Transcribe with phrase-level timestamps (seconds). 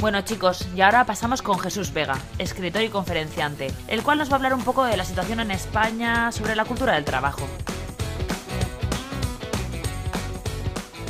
[0.00, 4.34] Bueno chicos, y ahora pasamos con Jesús Vega, escritor y conferenciante, el cual nos va
[4.34, 7.48] a hablar un poco de la situación en España sobre la cultura del trabajo.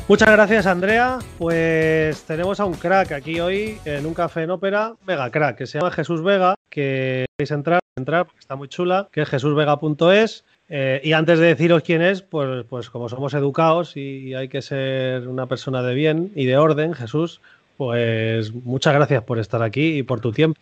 [0.09, 1.19] Muchas gracias, Andrea.
[1.37, 5.67] Pues tenemos a un crack aquí hoy en un café en ópera, mega crack, que
[5.67, 10.45] se llama Jesús Vega, que podéis entrar, entrar porque está muy chula, que es jesusvega.es.
[10.71, 14.61] Eh, y antes de deciros quién es, pues, pues como somos educados y hay que
[14.61, 17.41] ser una persona de bien y de orden, Jesús,
[17.79, 20.61] pues muchas gracias por estar aquí y por tu tiempo.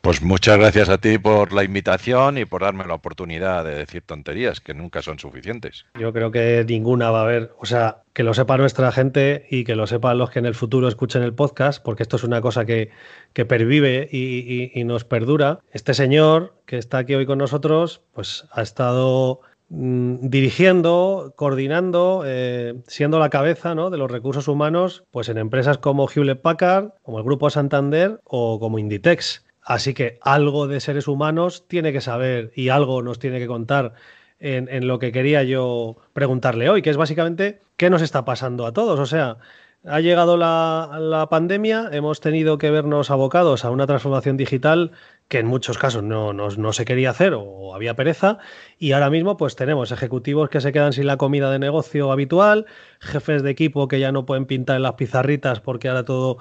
[0.00, 4.02] Pues muchas gracias a ti por la invitación y por darme la oportunidad de decir
[4.02, 5.84] tonterías, que nunca son suficientes.
[5.98, 9.64] Yo creo que ninguna va a haber, o sea, que lo sepa nuestra gente y
[9.64, 12.40] que lo sepan los que en el futuro escuchen el podcast, porque esto es una
[12.40, 12.90] cosa que,
[13.34, 15.58] pervive y, nos perdura.
[15.72, 23.18] Este señor que está aquí hoy con nosotros, pues ha estado dirigiendo, coordinando, eh, siendo
[23.18, 23.90] la cabeza ¿no?
[23.90, 28.58] de los recursos humanos, pues en empresas como Hewlett Packard, como el Grupo Santander o
[28.58, 29.44] como Inditex.
[29.62, 33.92] Así que algo de seres humanos tiene que saber y algo nos tiene que contar
[34.40, 38.72] en, lo que quería yo preguntarle hoy, que es básicamente qué nos está pasando a
[38.72, 38.98] todos.
[38.98, 39.36] O sea,
[39.84, 44.92] ha llegado la, pandemia, hemos tenido que vernos abocados a una transformación digital
[45.28, 48.38] que en muchos casos no, no, se quería hacer o había pereza,
[48.78, 52.66] y ahora mismo pues tenemos ejecutivos que se quedan sin la comida de negocio habitual,
[53.00, 56.38] jefes de equipo que ya no pueden pintar en las pizarritas porque ahora todo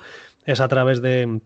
[0.48, 1.42] es a través de,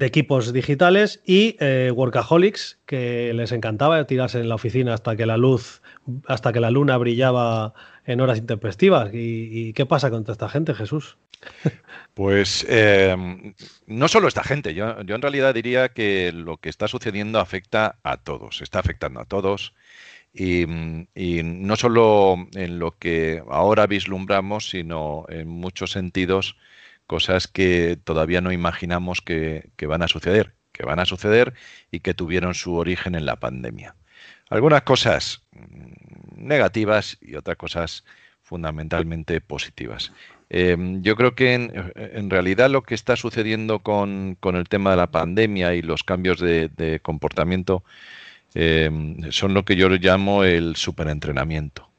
[0.00, 5.36] equipos digitales y eh, workaholics que les encantaba tirarse en la oficina hasta que la
[5.36, 5.82] luz,
[6.26, 7.74] hasta que la luna brillaba
[8.06, 9.10] en horas intempestivas.
[9.12, 11.18] ¿Y, qué pasa con esta gente, Jesús?
[12.14, 13.14] Pues eh,
[13.86, 18.16] no solo esta gente, yo, en realidad diría que lo que está sucediendo afecta a
[18.16, 19.74] todos, está afectando a todos.
[20.32, 26.56] Y, no solo en lo que ahora vislumbramos, sino en muchos sentidos
[27.06, 31.54] cosas que todavía no imaginamos que, van a suceder, que van a suceder
[31.90, 33.94] y que tuvieron su origen en la pandemia.
[34.48, 35.45] Algunas cosas
[36.36, 38.04] negativas y otras cosas
[38.42, 40.12] fundamentalmente positivas.
[40.48, 45.10] Em, yo creo que en, realidad lo que está sucediendo con, el tema de la
[45.10, 47.82] pandemia y los cambios de, comportamiento
[48.54, 51.90] em, son lo que yo llamo el superentrenamiento.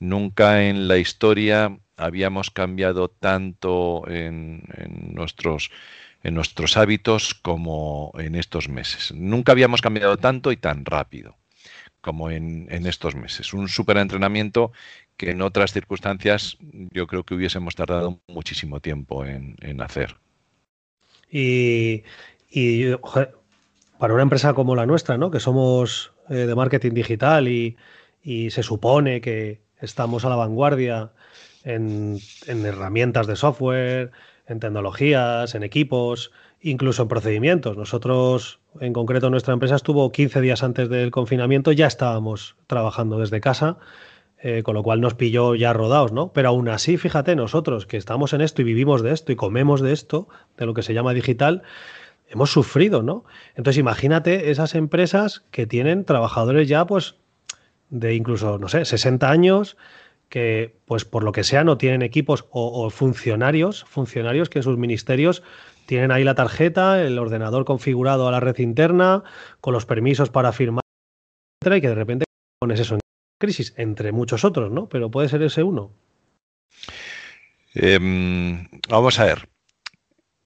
[0.00, 4.64] Nunca en la historia habíamos cambiado tanto en,
[5.14, 5.70] nuestros
[6.24, 9.12] en nuestros hábitos como en estos meses.
[9.14, 11.36] Nunca habíamos cambiado tanto y tan rápido
[12.00, 13.52] como en, estos meses.
[13.52, 14.72] Un superentrenamiento
[15.16, 16.56] que en otras circunstancias
[16.92, 20.16] yo creo que hubiésemos tardado muchísimo tiempo en, hacer.
[21.30, 22.02] Y,
[23.98, 25.30] para una empresa como la nuestra, ¿no?
[25.30, 27.76] que somos eh, de marketing digital y,
[28.22, 31.10] y se supone que estamos a la vanguardia
[31.64, 34.10] en, herramientas de software,
[34.46, 37.76] en tecnologías, en equipos, incluso en procedimientos.
[37.76, 43.40] Nosotros, en concreto, nuestra empresa estuvo 15 días antes del confinamiento, ya estábamos trabajando desde
[43.40, 43.78] casa,
[44.40, 46.32] eh, con lo cual nos pilló ya rodados, ¿no?
[46.32, 49.80] Pero aún así, fíjate, nosotros que estamos en esto y vivimos de esto y comemos
[49.80, 51.62] de esto, de lo que se llama digital,
[52.28, 53.24] hemos sufrido, ¿no?
[53.56, 57.16] Entonces, imagínate esas empresas que tienen trabajadores ya, pues,
[57.90, 59.76] de incluso, no sé, 60 años,
[60.28, 64.76] que, pues por lo que sea, no tienen equipos o, funcionarios, funcionarios que en sus
[64.76, 65.42] ministerios
[65.88, 69.24] tienen ahí la tarjeta, el ordenador configurado a la red interna,
[69.62, 70.82] con los permisos para firmar,
[71.58, 72.24] etcétera, y que de repente
[72.60, 73.00] pones eso en
[73.40, 74.90] crisis, entre muchos otros, ¿no?
[74.90, 75.90] Pero puede ser ese uno.
[77.72, 79.48] Em, vamos a ver.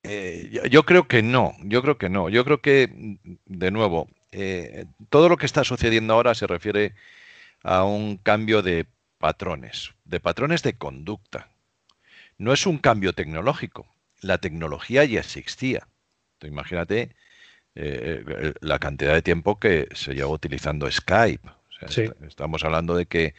[0.04, 2.28] Eh, yo, creo que no, yo creo que no.
[2.28, 6.94] Yo creo que, de nuevo, eh, todo lo que está sucediendo ahora se refiere
[7.64, 8.86] a un cambio de
[9.19, 11.48] patrones, de patrones de conducta.
[12.38, 13.88] No es un cambio tecnológico.
[14.22, 15.87] La tecnología ya existía.
[16.43, 17.15] imagínate
[17.75, 21.49] eh, la cantidad de tiempo que se lleva utilizando Skype.
[22.26, 23.35] Estamos hablando de que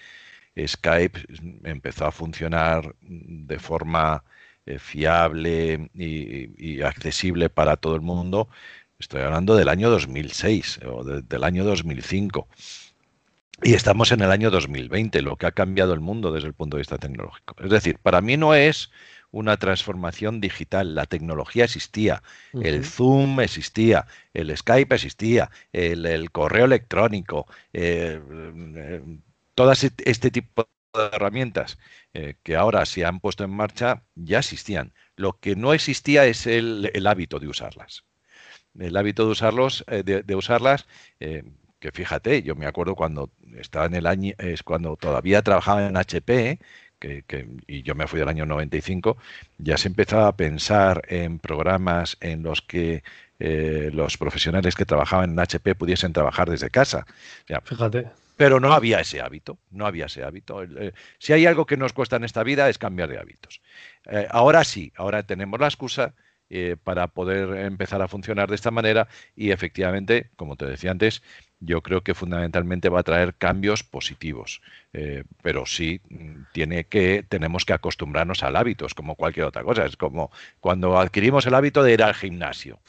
[0.57, 1.19] Skype
[1.63, 4.23] empezó a funcionar de forma
[4.65, 8.49] eh, fiable y, accesible para todo el mundo.
[8.99, 12.47] Estoy hablando del año 2006 o del año 2005.
[13.63, 16.77] Y estamos en el año 2020, lo que ha cambiado el mundo desde el punto
[16.77, 17.55] de vista tecnológico.
[17.63, 18.91] Es decir, para mí no es
[19.33, 20.95] una transformación digital.
[20.95, 28.21] La tecnología existía, el Zoom existía, el Skype existía, el, correo electrónico, eh,
[28.75, 29.01] eh,
[29.55, 31.79] todas este tipo de herramientas
[32.13, 34.93] eh, que ahora se han puesto en marcha ya existían.
[35.15, 38.05] Lo que no existía es el, hábito de usarlas.
[38.77, 40.87] El hábito de usarlos, de, usarlas,
[41.19, 45.97] que fíjate, yo me acuerdo cuando estaba en el año, es cuando todavía trabajaba en
[45.97, 46.59] HP,
[47.03, 49.17] que, y yo me fui del año 95,
[49.57, 53.03] ya se empezaba a pensar en programas en los que
[53.39, 57.05] eh, los profesionales que trabajaban en HP pudiesen trabajar desde casa.
[57.63, 58.07] Fíjate.
[58.37, 60.63] Pero no había ese hábito, no había ese hábito.
[60.63, 63.61] Eh, si hay algo que nos cuesta en esta vida es cambiar de hábitos.
[64.05, 66.13] Eh, ahora sí, ahora tenemos la excusa
[66.83, 71.23] para poder empezar a funcionar de esta manera y efectivamente, como te decía antes,
[71.65, 74.61] yo creo que fundamentalmente va a traer cambios positivos,
[75.41, 79.85] pero sí mm, tiene que tenemos que acostumbrarnos al hábito, es como cualquier otra cosa,
[79.85, 82.79] es como cuando adquirimos el hábito de ir al gimnasio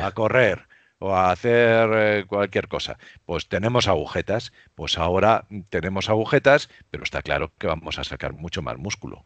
[0.00, 2.98] a correr o a hacer eh, cualquier cosa.
[3.24, 8.62] Pues tenemos agujetas, pues ahora tenemos agujetas, pero está claro que vamos a sacar mucho
[8.62, 9.24] más músculo.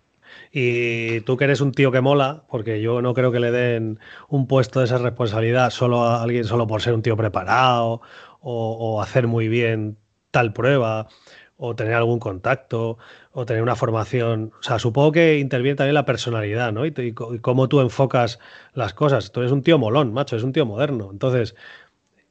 [0.50, 3.98] Y tú que eres un tío que mola, porque yo no creo que le den
[4.28, 8.00] un puesto de esa responsabilidad solo a alguien solo por ser un tío preparado
[8.42, 9.98] o, hacer muy bien
[10.30, 11.08] tal prueba
[11.56, 12.98] o tener algún contacto
[13.32, 14.52] o tener una formación.
[14.58, 16.84] O sea, supongo que interviene también la personalidad, ¿no?
[16.86, 18.38] Y, cómo tú enfocas
[18.74, 19.32] las cosas.
[19.32, 21.10] Tú eres un tío molón, macho, eres un tío moderno.
[21.12, 21.54] Entonces,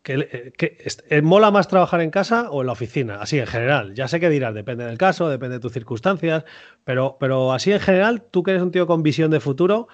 [0.04, 3.22] ¿qué, qué, mola más trabajar en casa o en la oficina?
[3.22, 3.94] Así en general.
[3.94, 6.44] Ya sé que dirás, depende del caso, depende de tus circunstancias,
[6.84, 9.88] pero, pero así en general, tú que eres un tío con visión de futuro,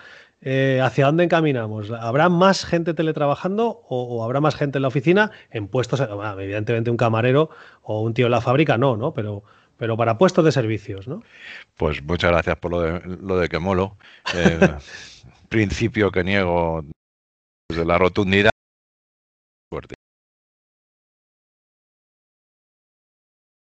[0.50, 1.92] eh, ¿hacia dónde encaminamos?
[1.92, 6.96] ¿Habrá más gente teletrabajando o, habrá más gente en la oficina en puestos, evidentemente un
[6.96, 7.50] camarero
[7.82, 8.78] o un tío en la fábrica?
[8.78, 9.14] No, ¿no?
[9.14, 9.44] Pero,
[9.76, 11.22] pero para puestos de servicios, ¿no?
[11.76, 13.98] Pues muchas gracias por lo de, lo de que molo.
[14.34, 14.58] Eh,
[15.50, 16.82] principio que niego
[17.70, 18.52] desde la rotundidad.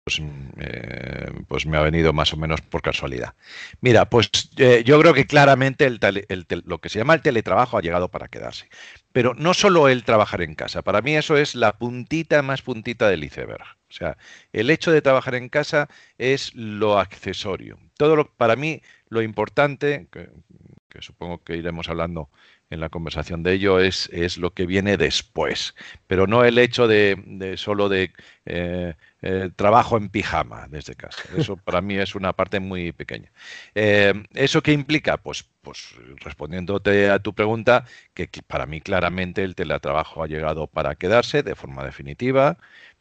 [0.05, 0.21] Pues,
[0.59, 1.14] eh,
[1.45, 3.35] pues, me ha venido más o menos por casualidad.
[3.81, 5.89] Mira, pues eh, yo creo que claramente
[6.65, 8.69] lo que se llama el teletrabajo ha llegado para quedarse.
[9.13, 13.09] Pero no solo el trabajar en casa, para mí eso es la puntita más puntita
[13.09, 13.65] del iceberg.
[13.89, 14.17] O sea,
[14.53, 15.89] el hecho de trabajar en casa
[16.19, 17.79] es lo accesorio.
[17.97, 20.29] Todo lo, para mí lo importante, que,
[21.01, 22.29] supongo que iremos hablando
[22.71, 25.75] en la conversación de ello, es, es, lo que viene después,
[26.07, 28.13] pero no el hecho de, solo de
[28.47, 31.23] eh, eh, trabajo en pijama desde casa.
[31.37, 33.31] Eso para mí es una parte muy pequeña.
[33.75, 35.19] Eh, ¿Eso qué implica?
[35.19, 37.85] Pues, pues respondiéndote a tu pregunta,
[38.15, 42.59] que para mí claramente el teletrabajo ha llegado para quedarse de forma definitiva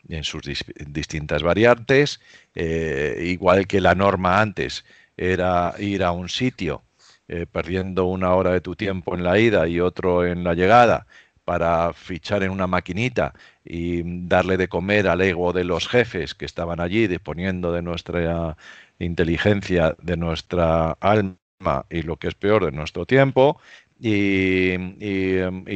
[0.10, 0.44] en sus
[0.88, 2.20] distintas variantes,
[2.56, 4.84] igual que la norma antes
[5.16, 6.84] era ir a un sitio
[7.34, 11.08] eh, perdiendo una hora de tu tiempo en la ida y otro en la llegada
[11.44, 13.34] para fichar en una maquinita
[13.66, 18.56] y darle de comer al ego de los jefes que estaban allí disponiendo de nuestra
[19.00, 21.38] inteligencia, de nuestra alma
[21.90, 23.60] y lo que es peor, de nuestro tiempo,
[24.00, 24.76] y,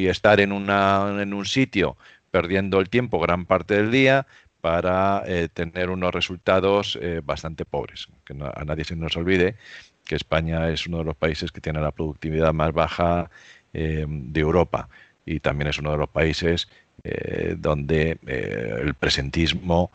[0.07, 1.98] estar en, una, en un sitio
[2.30, 4.27] perdiendo el tiempo gran parte del día
[4.62, 8.09] para eh, tener unos resultados eh, bastante pobres.
[8.25, 9.56] Que a nadie se nos olvide
[10.07, 13.30] que España es uno de los países que tiene la productividad más baja
[13.74, 14.89] eh, de Europa.
[15.25, 16.68] Y también es uno de los países
[17.57, 19.92] donde el presentismo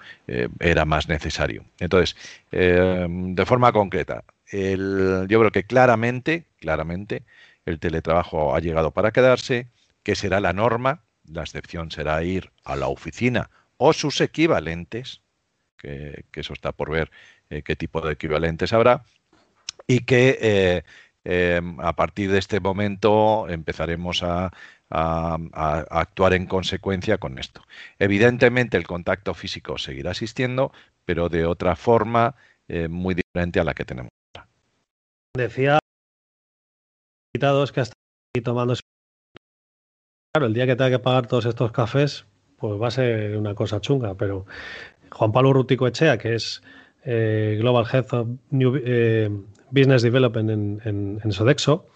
[0.60, 1.64] era más necesario.
[1.78, 2.16] Entonces,
[2.50, 7.24] de forma concreta, yo creo que claramente, claramente,
[7.66, 9.68] el teletrabajo ha llegado para quedarse,
[10.02, 15.22] que será la norma, la excepción será ir a la oficina o sus equivalentes,
[15.76, 17.10] que, eso está por ver
[17.50, 19.04] eh, qué tipo de equivalentes habrá,
[19.86, 20.82] y que eh,
[21.24, 24.50] em, a partir de este momento empezaremos a,
[24.94, 27.62] actuar en consecuencia con esto.
[27.98, 30.70] Evidentemente el contacto físico seguirá existiendo,
[31.06, 32.34] pero de otra forma
[32.68, 34.50] eh, muy diferente a la que tenemos ahora.
[35.34, 35.78] Decía
[37.32, 37.94] invitados que hasta
[38.44, 38.74] tomando
[40.34, 42.24] Claro, el día que tenga que pagar todos estos cafés,
[42.58, 44.46] pues va a ser una cosa chunga, pero
[45.10, 46.62] Juan Pablo Rutico Echea, que es
[47.04, 49.30] eh, Global Head of New eh,
[49.72, 51.86] Business Development en, Sodexo,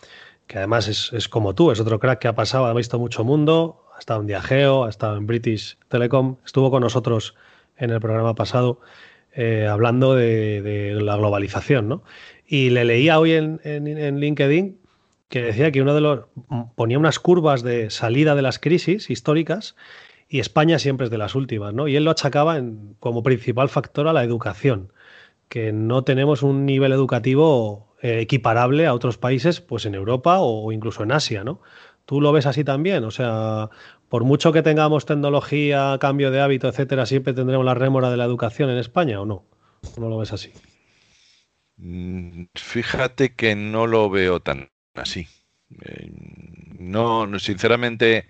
[0.49, 3.85] que además es, como tú, es otro crack que ha pasado, ha visto mucho mundo,
[3.95, 7.35] ha estado en Diageo, ha estado en British Telecom, estuvo con nosotros
[7.77, 8.81] en el programa pasado
[9.35, 12.03] eh, hablando de, la globalización, ¿no?
[12.47, 14.79] Y le leía hoy en, en LinkedIn
[15.29, 16.21] que decía que uno de los
[16.75, 19.75] ponía unas curvas de salida de las crisis históricas
[20.29, 21.89] y España siempre es de las últimas, ¿no?
[21.89, 24.93] Y él lo achacaba en, como principal factor a la educación,
[25.49, 30.73] que no tenemos un nivel educativo eh, equiparable a otros países, pues en Europa o,
[30.73, 31.61] incluso en Asia, ¿no?
[32.05, 33.05] ¿Tú lo ves así también?
[33.05, 33.71] O sea,
[34.09, 38.25] por mucho que tengamos tecnología, cambio de hábito, etcétera, siempre tendremos la rémora de la
[38.25, 39.45] educación en España o no?
[39.97, 40.53] ¿O no lo ves así?
[41.79, 45.27] Mm, fíjate que no lo veo tan así.
[45.83, 46.11] Eh,
[46.79, 48.27] no, sinceramente,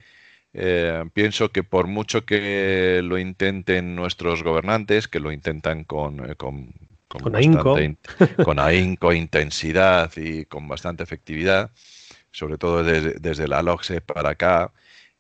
[0.52, 6.20] eh, pienso que por mucho que lo intenten nuestros gobernantes, que lo intentan con
[7.08, 7.76] con, ahínco.
[8.44, 11.70] con ahínco, intensidad y con bastante efectividad,
[12.30, 14.72] sobre todo desde, la LOCSE para acá.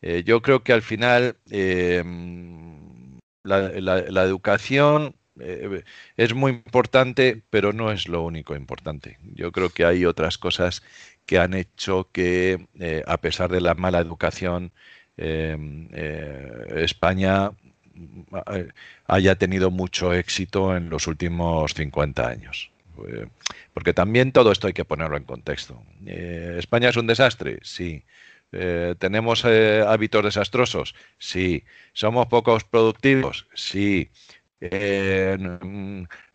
[0.02, 5.82] Eh, yo creo que al final em, la, educación eh,
[6.16, 9.18] es muy importante, pero no es lo único importante.
[9.34, 10.82] Yo creo que hay otras cosas
[11.24, 14.72] que han hecho que, eh, a pesar de la mala educación,
[15.16, 15.88] em,
[16.76, 17.52] España
[19.06, 22.70] haya tenido mucho éxito en los últimos 50 años.
[23.08, 23.26] Eh,
[23.74, 25.82] porque también todo esto hay que ponerlo en contexto.
[26.06, 27.58] Eh, ¿España es un desastre?
[27.62, 28.04] Sí.
[28.52, 30.94] Eh, ¿Tenemos hábitos desastrosos?
[31.18, 31.64] Sí.
[31.92, 33.46] ¿Somos pocos productivos?
[33.54, 34.10] Sí.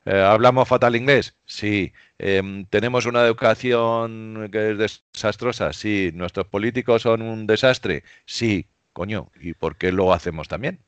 [0.06, 1.36] ¿Hablamos fatal inglés?
[1.46, 1.94] Sí.
[2.70, 4.77] ¿Tenemos una educación que es
[5.13, 5.74] desastrosa?
[5.74, 6.12] Sí.
[6.13, 8.03] ¿Nuestros políticos son un desastre?
[8.25, 8.68] Sí.
[8.94, 10.80] Coño, ¿y por qué lo hacemos también?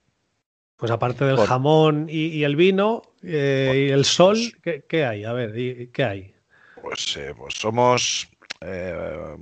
[0.77, 5.23] Pues aparte del jamón y, el vino eh, y el sol, ¿qué, hay?
[5.23, 5.53] A ver,
[5.91, 6.35] ¿qué hay?
[6.81, 8.27] Pues, eh, pues somos
[8.61, 9.37] eh,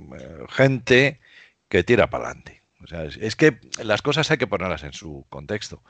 [0.50, 1.20] gente
[1.68, 2.62] que tira para adelante.
[2.84, 5.82] O sea, es, que las cosas hay que ponerlas en su contexto.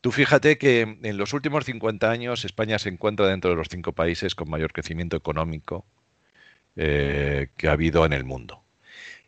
[0.00, 3.92] Tú fíjate que en los últimos 50 años España se encuentra dentro de los cinco
[3.92, 5.86] países con mayor crecimiento económico
[6.74, 8.62] que ha habido en el mundo.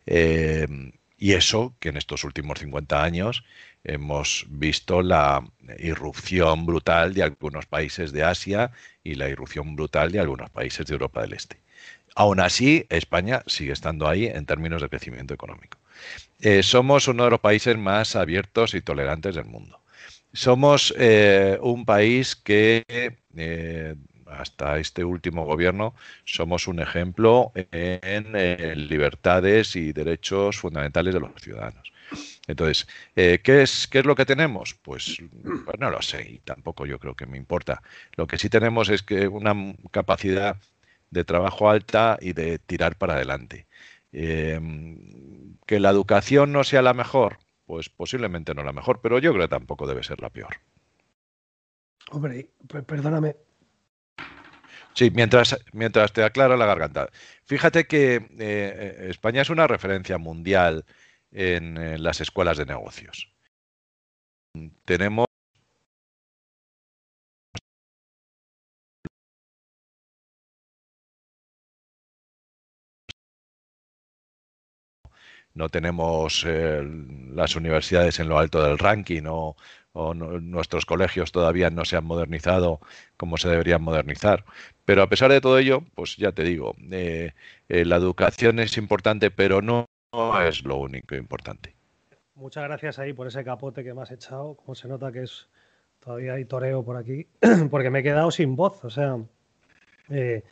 [0.06, 3.44] y eso que en estos últimos 50 años
[3.84, 5.44] hemos visto la
[5.78, 8.70] irrupción brutal de algunos países de Asia
[9.02, 11.56] y la irrupción brutal de algunos países de Europa del Este.
[12.14, 15.78] Aún así, España sigue estando ahí en términos de crecimiento económico.
[16.40, 19.80] Eh, somos uno de los países más abiertos y tolerantes del mundo.
[20.32, 22.84] Somos eh, un país que
[23.36, 23.94] eh,
[24.38, 31.92] hasta este último gobierno somos un ejemplo en libertades y derechos fundamentales de los ciudadanos.
[32.46, 32.86] Entonces,
[33.16, 34.74] eh, ¿qué, es, ¿qué es lo que tenemos?
[34.74, 35.18] Pues,
[35.64, 37.82] pues, no lo sé y tampoco yo creo que me importa.
[38.16, 39.54] Lo que sí tenemos es que una
[39.90, 40.56] capacidad
[41.10, 43.66] de trabajo alta y de tirar para adelante.
[44.12, 49.32] Em, que la educación no sea la mejor, pues posiblemente no la mejor, pero yo
[49.32, 50.56] creo que tampoco debe ser la peor.
[52.10, 52.50] Hombre,
[52.86, 53.36] perdóname.
[54.94, 57.08] Sí, mientras, mientras te aclara la garganta.
[57.44, 60.84] Fíjate que eh, eh, España es una referencia mundial
[61.30, 63.32] en, las escuelas de negocios.
[64.84, 65.26] Tenemos
[75.54, 76.82] no tenemos eh,
[77.30, 79.56] las universidades en lo alto del ranking o,
[79.94, 82.80] nuestros colegios todavía no se han modernizado
[83.18, 84.46] como se deberían modernizar.
[84.86, 87.32] Pero a pesar de todo ello, pues ya te digo, eh,
[87.68, 91.74] eh, la educación es importante, pero no no es lo único importante.
[92.34, 94.54] Muchas gracias ahí por ese capote que me has echado.
[94.54, 95.48] Como se nota que es
[96.00, 97.26] todavía hay toreo por aquí,
[97.70, 98.84] porque me he quedado sin voz.
[98.84, 99.18] O sea,
[100.10, 100.42] eh,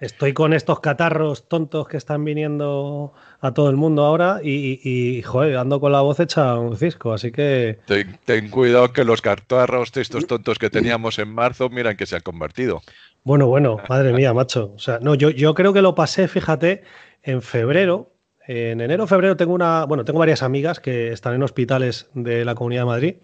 [0.00, 5.58] estoy con estos catarros tontos que están viniendo a todo el mundo ahora y, joder,
[5.58, 7.78] ando con la voz hecha un cisco, así que...
[8.24, 12.22] Ten, cuidado que los catarros estos tontos que teníamos en marzo, miran que se han
[12.22, 12.82] convertido.
[13.22, 14.72] Bueno, bueno, madre mía, macho.
[14.74, 16.82] O sea, no, yo, yo creo que lo pasé, fíjate,
[17.22, 18.12] en febrero,
[18.46, 22.54] en enero, febrero tengo una, bueno, tengo varias amigas que están en hospitales de la
[22.54, 23.14] Comunidad de Madrid,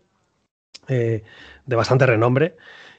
[0.88, 1.22] eh,
[1.64, 2.56] de bastante renombre,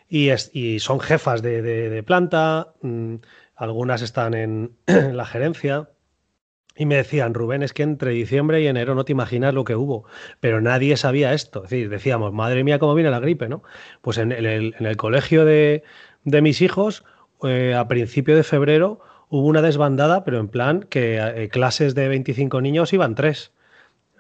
[0.10, 3.16] y, son jefas de, planta, mm,
[3.58, 5.90] algunas están en, la gerencia,
[6.76, 9.76] y me decían, Rubén, es que entre diciembre y enero no te imaginas lo que
[9.76, 10.06] hubo,
[10.40, 11.64] pero nadie sabía esto.
[11.64, 13.64] Es decir, decíamos, madre mía, cómo viene la gripe, ¿no?
[14.02, 15.84] Pues en, el, colegio de,
[16.24, 17.04] mis hijos,
[17.44, 19.00] eh, a principio de febrero,
[19.30, 23.52] hubo una desbandada, pero en plan que eh, clases de 25 niños iban tres.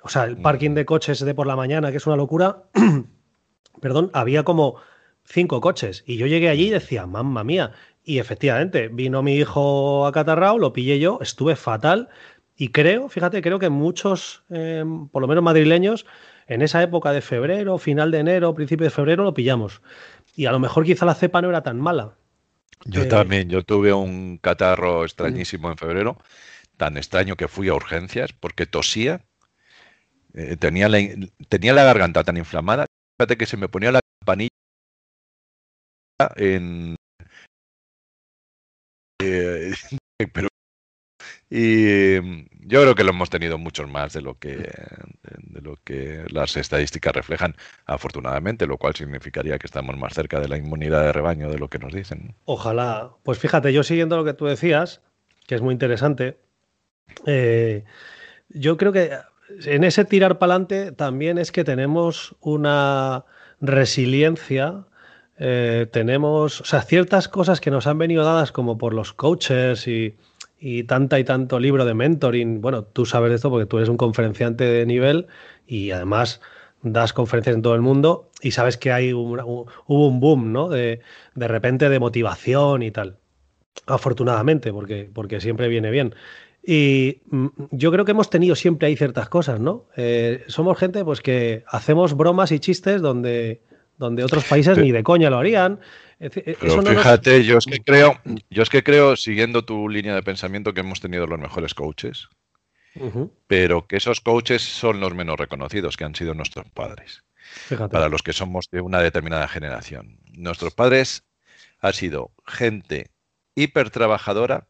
[0.01, 2.63] O sea, el parking de coches de por la mañana, que es una locura,
[3.81, 4.77] perdón, había como
[5.25, 6.03] cinco coches.
[6.07, 7.73] Y yo llegué allí y decía, mamma mía.
[8.07, 12.07] Y efectivamente, vino mi hijo acatarrado, lo pillé yo, estuve fatal.
[12.55, 16.05] Y creo, fíjate, creo que muchos, em, por lo menos madrileños,
[16.47, 19.81] en esa época de febrero, final de enero, principio de febrero, lo pillamos.
[20.37, 22.15] Y a lo mejor quizá la cepa no era tan mala.
[22.85, 26.17] Yo eh, también, yo tuve un catarro extrañísimo en febrero,
[26.77, 29.25] tan extraño que fui a urgencias porque tosía,
[30.33, 30.99] eh, tenía, la,
[31.49, 32.85] tenía la garganta tan inflamada,
[33.19, 34.49] fíjate que se me ponía la campanilla
[36.37, 36.96] en...
[39.19, 39.73] Eh,
[40.33, 40.47] pero
[41.49, 44.71] y mm, yo creo que lo hemos tenido muchos más de lo que
[45.57, 47.55] de lo que las estadísticas reflejan,
[47.85, 51.69] afortunadamente, lo cual significaría que estamos más cerca de la inmunidad de rebaño de lo
[51.69, 52.35] que nos dicen.
[52.45, 53.11] Ojalá.
[53.23, 55.01] Pues fíjate, yo siguiendo lo que tú decías,
[55.47, 56.37] que es muy interesante,
[57.25, 57.85] eh,
[58.49, 59.11] yo creo que
[59.65, 63.25] en ese tirar para adelante también es que tenemos una
[63.61, 64.86] resiliencia
[65.39, 69.87] eh, tenemos, o sea, ciertas cosas que nos han venido dadas como por los coaches
[69.87, 70.15] y,
[70.59, 72.61] y tanta y tanto libro de mentoring.
[72.61, 75.27] Bueno, tú sabes esto porque tú eres un conferenciante de nivel
[75.67, 76.41] y además
[76.81, 80.69] das conferencias en todo el mundo y sabes que hay un, hubo un boom, ¿no?
[80.69, 81.01] De,
[81.35, 83.17] de repente de motivación y tal.
[83.85, 86.15] Afortunadamente, porque, porque siempre viene bien.
[86.65, 89.85] Y mm, yo creo que hemos tenido siempre ahí ciertas cosas, ¿no?
[89.95, 93.61] Eh, somos gente pues que hacemos bromas y chistes donde,
[93.97, 95.79] donde otros países ni de coña lo harían.
[96.19, 100.73] Pero fíjate, yo es que creo, yo es que creo, siguiendo tu línea de pensamiento,
[100.73, 102.27] que hemos tenido los mejores coaches,
[103.45, 107.23] pero que esos coaches son los menos reconocidos, que han sido nuestros padres.
[107.91, 110.19] Para los que somos de una determinada generación.
[110.33, 111.23] Nuestros padres
[111.79, 113.11] han sido gente
[113.55, 114.67] hiper trabajadora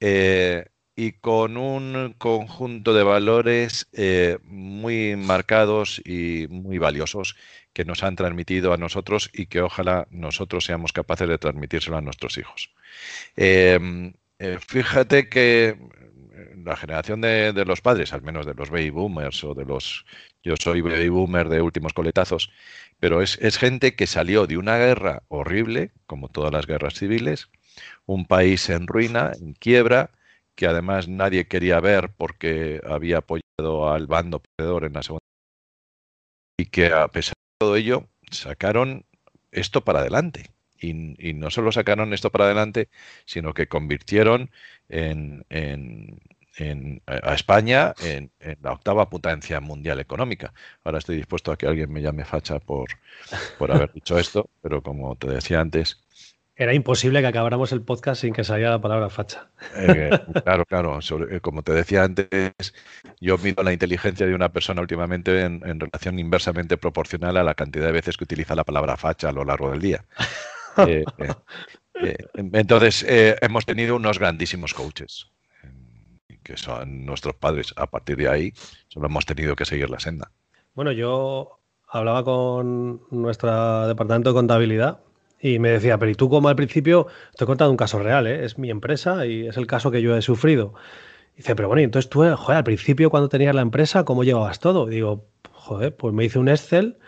[0.00, 0.66] eh,
[0.96, 7.36] y con un conjunto de valores eh, muy marcados y muy valiosos
[7.74, 12.00] que nos han transmitido a nosotros y que ojalá nosotros seamos capaces de transmitírselo a
[12.00, 12.70] nuestros hijos.
[13.36, 15.76] Em, eh, fíjate que
[16.64, 20.06] la generación de, los padres, al menos de los baby boomers o de los...
[20.42, 22.50] Yo soy baby boomer de últimos coletazos,
[23.00, 27.50] pero es gente que salió de una guerra horrible, como todas las guerras civiles,
[28.06, 30.10] un país en ruina, en quiebra,
[30.56, 35.20] que además nadie quería ver porque había apoyado al bando perdedor en la segunda
[36.58, 39.06] y que a pesar todo ello, sacaron
[39.52, 40.50] esto para adelante.
[40.78, 40.92] Y,
[41.32, 42.90] no solo sacaron esto para adelante,
[43.24, 44.50] sino que convirtieron
[44.88, 45.44] en,
[47.06, 48.30] a España en,
[48.62, 50.52] la octava potencia mundial económica.
[50.84, 52.88] Ahora estoy dispuesto a que alguien me llame facha por,
[53.58, 56.05] por haber dicho esto, pero como te decía antes,
[56.58, 59.50] era imposible que acabáramos el podcast sin que saliera la palabra facha.
[59.76, 60.08] Eh,
[60.44, 60.98] claro, claro.
[61.30, 62.72] Eh, como te decía antes,
[63.20, 67.86] yo mido la inteligencia de una persona últimamente en, relación inversamente proporcional a la cantidad
[67.86, 70.04] de veces que utiliza la palabra facha a lo largo del día.
[71.98, 75.28] Eh, entonces, hemos tenido unos grandísimos coaches,
[76.42, 77.72] que son nuestros padres.
[77.74, 78.52] A partir de ahí,
[78.88, 80.30] solo hemos tenido que seguir la senda.
[80.74, 85.00] Bueno, yo hablaba con nuestro departamento de contabilidad
[85.40, 87.06] y me decía, pero ¿y tú como al principio?
[87.30, 88.44] Estoy contando un caso real, ¿eh?
[88.44, 90.74] es mi empresa y es el caso que yo he sufrido.
[91.36, 94.86] dice, pero bueno, entonces tú, joder, al principio cuando tenías la empresa, ¿cómo llevabas todo?
[94.86, 96.98] digo, joder, pues me hice un Excel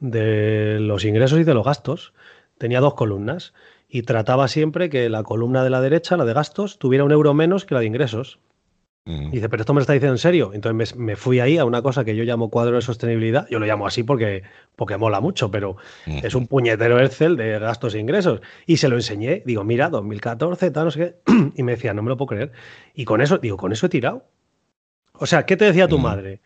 [0.00, 2.14] de los ingresos y de los gastos.
[2.58, 3.52] Tenía dos columnas
[3.88, 7.34] y trataba siempre que la columna de la derecha, la de gastos, tuviera un euro
[7.34, 8.38] menos que la de ingresos.
[9.06, 9.32] Mm.
[9.32, 10.52] dice, pero esto me lo está diciendo en serio.
[10.54, 13.46] Entonces me, fui ahí a una cosa que yo llamo cuadro de sostenibilidad.
[13.50, 14.42] Yo lo llamo así porque,
[14.76, 18.40] porque mola mucho, pero es un puñetero Excel de gastos e ingresos.
[18.66, 19.42] Y se lo enseñé.
[19.44, 21.32] Digo, mira, 2014, tal, no sé qué.
[21.56, 22.52] Y me decía, no me lo puedo creer.
[22.94, 24.24] Y con eso, digo, con eso he tirado.
[25.12, 26.02] O sea, ¿qué te decía tu mm.
[26.02, 26.40] madre?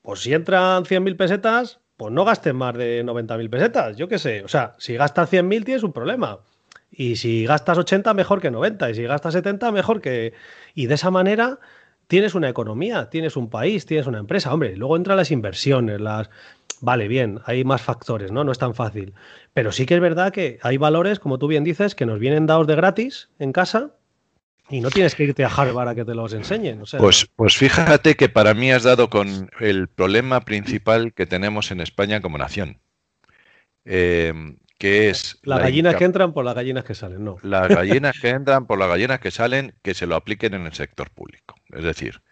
[0.00, 3.96] Pues si entran 100.000 pesetas, pues no gastes más de 90.000 pesetas.
[3.98, 4.42] Yo qué sé.
[4.44, 6.38] O sea, si gastas 100.000 tienes un problema.
[6.90, 8.90] Y si gastas 80, mejor que 90.
[8.90, 10.32] Y si gastas 70, mejor que...
[10.74, 11.58] Y de esa manera
[12.08, 14.52] tienes una economía, tienes un país, tienes una empresa.
[14.52, 16.28] Hombre, luego entran las inversiones, las...
[16.80, 18.44] Vale, bien, hay más factores, ¿no?
[18.44, 19.14] No es tan fácil.
[19.52, 22.46] Pero sí que es verdad que hay valores, como tú bien dices, que nos vienen
[22.46, 23.92] dados de gratis en casa
[24.70, 26.82] y no tienes que irte a Harvard a que te los enseñen.
[26.98, 31.80] pues, pues fíjate que para mí has dado con el problema principal que tenemos en
[31.80, 32.78] España como nación.
[33.84, 34.32] Eh,
[34.78, 35.38] que es...
[35.42, 37.36] Las gallinas que entran por las gallinas que salen, no.
[37.42, 40.72] Las gallinas que entran por las gallinas que salen, que se lo apliquen en el
[40.72, 41.56] sector público.
[41.72, 42.22] Es decir,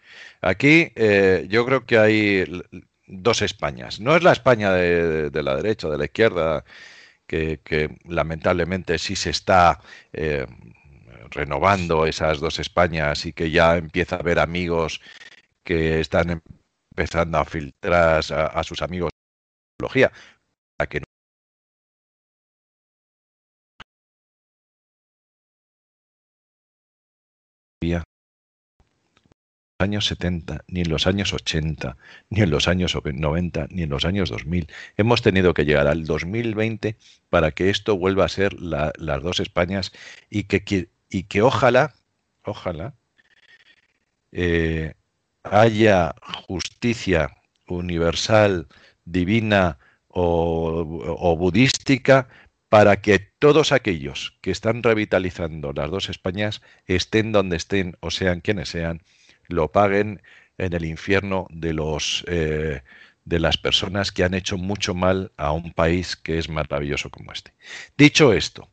[0.41, 2.63] aquí eh, yo creo que hay
[3.05, 3.99] dos Españas.
[3.99, 6.63] No es la España de, la derecha o de la izquierda,
[7.25, 7.59] que,
[8.05, 9.81] lamentablemente sí se está
[10.13, 10.47] eh,
[11.31, 15.01] renovando esas dos Españas y que ya empieza a haber amigos
[15.63, 16.41] que están
[16.91, 19.11] empezando a filtrar a, sus amigos
[29.79, 31.97] años 70, ni en los años 80,
[32.29, 34.67] ni en los años 90, ni en los años 2000.
[34.97, 36.97] Hemos tenido que llegar al 2020
[37.29, 39.91] para que esto vuelva a ser las dos Españas
[40.29, 41.93] y que, y que ojalá,
[42.43, 42.95] ojalá,
[44.31, 44.93] eh,
[45.43, 46.15] haya
[46.47, 47.37] justicia
[47.67, 48.67] universal,
[49.05, 49.77] divina
[50.09, 52.27] o budística
[52.69, 58.41] para que todos aquellos que están revitalizando las dos Españas estén donde estén o sean
[58.41, 59.01] quienes sean
[59.47, 60.21] lo paguen
[60.57, 62.81] en el infierno de los eh,
[63.23, 67.33] de las personas que han hecho mucho mal a un país que es maravilloso como
[67.33, 67.53] este.
[67.97, 68.69] Dicho esto,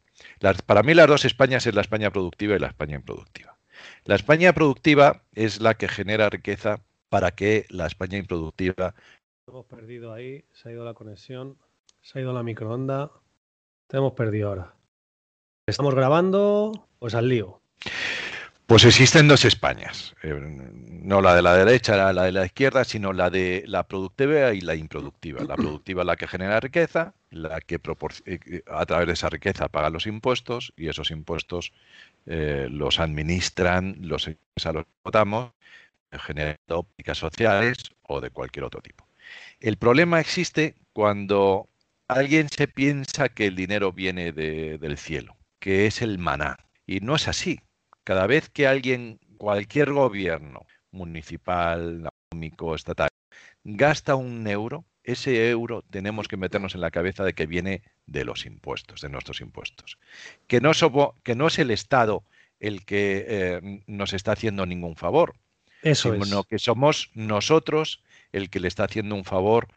[0.67, 3.57] para mí las dos Españas es la España productiva y la España improductiva.
[4.05, 8.95] La España productiva es la que genera riqueza para que la España improductiva.
[9.49, 11.59] Hemos perdido ahí, se ha ido la conexión,
[12.01, 13.11] se ha ido la microonda.
[13.87, 14.75] Te hemos perdido ahora.
[15.67, 17.61] Estamos grabando, pues al lío.
[18.67, 23.13] Pues existen dos Españas, eh, no la de la derecha, la de la izquierda, sino
[23.13, 25.45] la de la productiva y la improductiva.
[25.45, 27.79] La productiva es la que genera riqueza, la que
[28.25, 31.75] eh, a través de esa riqueza paga los impuestos y esos impuestos
[32.25, 35.53] eh, los administran los los votamos,
[36.11, 39.07] generando políticas sociales o de cualquier otro tipo.
[39.61, 41.69] El problema existe cuando
[42.09, 46.59] alguien se piensa que el dinero viene del cielo, que es el maná.
[46.87, 47.61] Y no es así.
[48.05, 53.09] Cada vez que alguien, cualquier gobierno, municipal, autonómico, estatal,
[53.65, 58.25] gasta un euro, ese euro tenemos que meternos en la cabeza de que viene de
[58.25, 59.99] los impuestos, de nuestros impuestos.
[60.47, 60.73] Que no,
[61.23, 62.25] que no es el Estado
[62.61, 65.35] el que eh, nos está haciendo ningún favor,
[65.83, 69.69] Eso sino que somos nosotros el que le está haciendo un favor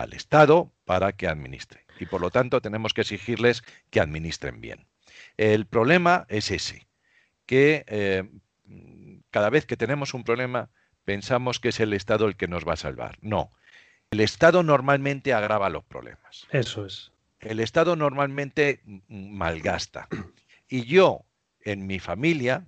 [0.00, 1.84] al Estado para que administre.
[1.98, 4.86] Y por lo tanto tenemos que exigirles que administren bien.
[5.36, 6.88] El problema es ese,
[7.46, 8.28] que eh,
[9.30, 10.70] cada vez que tenemos un problema
[11.04, 13.18] pensamos que es el Estado el que nos va a salvar.
[13.20, 13.52] No,
[14.10, 16.46] el Estado normalmente agrava los problemas.
[16.50, 17.12] Eso es.
[17.40, 20.08] El Estado normalmente malgasta.
[20.68, 21.24] Y yo,
[21.62, 22.64] en mi familia,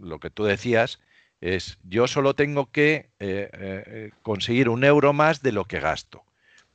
[0.00, 0.98] lo que tú decías,
[1.40, 6.24] es yo solo tengo que eh, eh, conseguir un euro más de lo que gasto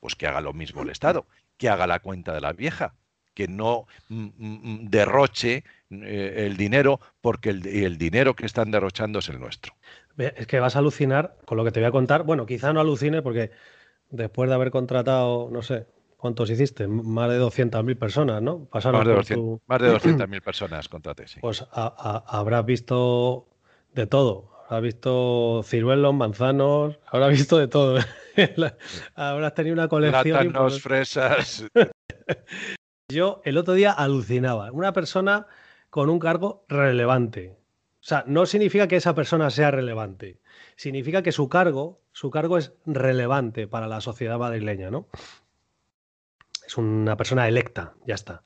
[0.04, 2.94] pues que haga lo mismo el Estado, que haga la cuenta de la vieja,
[3.34, 9.20] que no mm, mm, mm, derroche eh, el dinero porque el, dinero que están derrochando
[9.20, 9.74] es el nuestro.
[10.18, 12.24] Es que vas a alucinar con lo que te voy a contar.
[12.24, 13.52] Bueno, quizá no alucine porque
[14.10, 15.88] después de haber contratado, no sé,
[16.18, 16.86] ¿cuántos hiciste?
[16.86, 18.66] Más de 200.000 personas, ¿no?
[18.66, 21.40] Pasaron más de 200.000 personas contraté, sí.
[21.40, 23.48] Pues habrás visto
[23.94, 28.00] de todo ha visto ciruelos, manzanos, habrá visto de todo.
[29.16, 30.50] Habrás tenido una colección.
[30.50, 31.66] Plátanos, fresas.
[33.10, 34.72] Yo el otro día alucinaba.
[34.72, 35.48] Una persona
[35.90, 37.56] con un cargo relevante.
[38.04, 40.40] O sea, no significa que esa persona sea relevante.
[40.76, 45.08] Significa que su cargo, su cargo es relevante para la sociedad madrileña, ¿no?
[46.66, 48.44] Es una persona electa, ya está.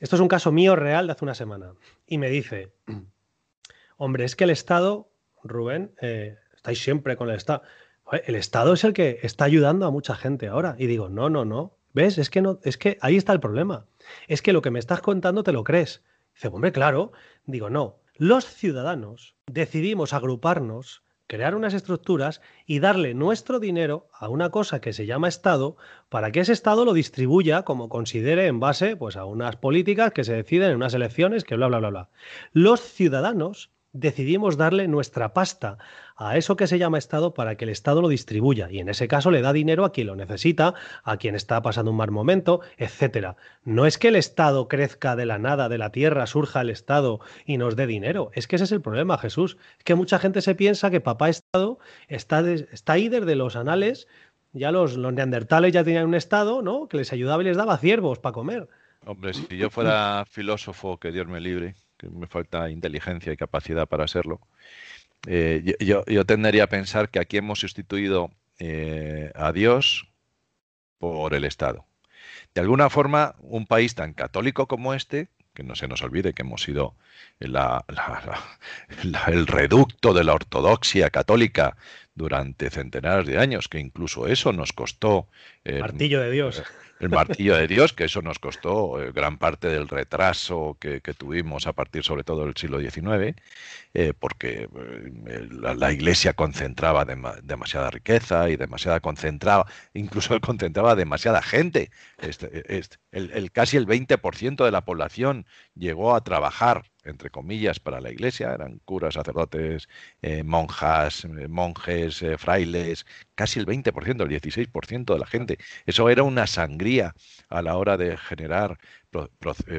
[0.00, 1.74] Esto es un caso mío real de hace una semana.
[2.06, 2.72] Y me dice,
[3.96, 5.10] hombre, es que el Estado
[5.42, 7.62] Rubén, eh, estáis siempre con el Estado.
[8.12, 10.76] El Estado es el que está ayudando a mucha gente ahora.
[10.78, 11.76] Y digo, no, no, no.
[11.92, 12.18] ¿Ves?
[12.18, 13.86] Es que no, es que ahí está el problema.
[14.28, 16.02] Es que lo que me estás contando te lo crees.
[16.34, 17.12] Dice, hombre, claro.
[17.44, 17.96] Digo, no.
[18.16, 24.92] Los ciudadanos decidimos agruparnos, crear unas estructuras y darle nuestro dinero a una cosa que
[24.92, 25.76] se llama Estado
[26.08, 30.24] para que ese Estado lo distribuya como considere en base pues, a unas políticas que
[30.24, 32.08] se deciden en unas elecciones, que bla, bla, bla, bla.
[32.52, 35.78] Los ciudadanos decidimos darle nuestra pasta
[36.16, 39.08] a eso que se llama Estado para que el Estado lo distribuya y en ese
[39.08, 42.60] caso le da dinero a quien lo necesita, a quien está pasando un mal momento,
[42.76, 43.36] etcétera.
[43.64, 47.20] No es que el Estado crezca de la nada, de la tierra, surja el Estado
[47.44, 48.30] y nos dé dinero.
[48.34, 49.56] Es que ese es el problema, Jesús.
[49.78, 54.08] Es que mucha gente se piensa que papá Estado está, está ahí desde los anales.
[54.52, 56.88] Ya los, los neandertales ya tenían un Estado, ¿no?
[56.88, 58.68] Que les ayudaba y les daba ciervos para comer.
[59.06, 63.86] Hombre, si yo fuera filósofo, que Dios me libre, que me falta inteligencia y capacidad
[63.86, 64.40] para serlo,
[65.26, 70.08] eh, yo, tendería a pensar que aquí hemos sustituido eh, a Dios
[70.98, 71.86] por el Estado.
[72.54, 76.42] De alguna forma, un país tan católico como este, que no se nos olvide que
[76.42, 76.94] hemos sido
[77.40, 77.52] el
[79.46, 81.76] reducto de la ortodoxia católica
[82.18, 85.28] durante centenares de años, que incluso eso nos costó...
[85.64, 86.62] El martillo de Dios.
[87.00, 91.68] El martillo de Dios, que eso nos costó eh, gran parte del retraso que, tuvimos
[91.68, 93.36] a partir sobre todo del siglo XIX,
[93.94, 94.68] eh, porque
[95.26, 101.90] eh, la, Iglesia concentraba demasiada riqueza y demasiada concentraba, incluso concentraba demasiada gente.
[102.18, 108.00] Este, este, el, casi el 20% de la población llegó a trabajar entre comillas, para
[108.00, 109.88] la iglesia, eran curas, sacerdotes,
[110.22, 115.58] eh, monjas, eh, monjes, eh, frailes, casi el 20%, el 16% de la gente.
[115.86, 117.14] Eso era una sangría
[117.48, 118.78] a la hora de generar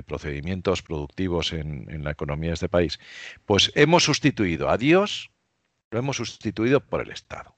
[0.05, 2.99] procedimientos productivos en, en la economía de este país.
[3.45, 5.31] Pues hemos sustituido a Dios,
[5.91, 7.55] lo hemos sustituido por el Estado.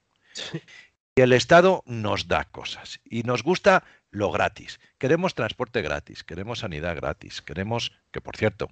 [1.13, 4.79] Y el Estado nos da cosas y nos gusta lo gratis.
[4.97, 8.69] Queremos transporte gratis, queremos sanidad gratis, queremos, que por cierto,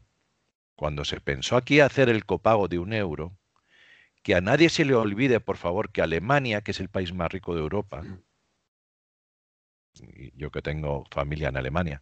[0.80, 3.38] cuando se pensó aquí hacer el copago de un euro,
[4.24, 7.30] que a nadie se le olvide, por favor, que Alemania, que es el país más
[7.30, 8.02] rico de Europa,
[10.36, 12.02] yo que tengo familia en Alemania,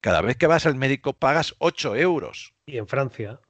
[0.00, 2.54] cada vez que vas al médico pagas 8 euros.
[2.64, 3.40] Y en Francia,